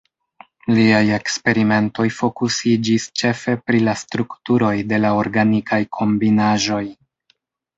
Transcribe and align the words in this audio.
Liaj 0.75 1.01
eksperimentoj 1.17 2.05
fokusiĝis 2.21 3.05
ĉefe 3.23 3.55
pri 3.67 3.83
la 3.89 3.95
strukturoj 4.05 4.73
de 4.93 5.03
la 5.05 5.13
organikaj 5.21 5.81
kombinaĵoj. 5.99 6.83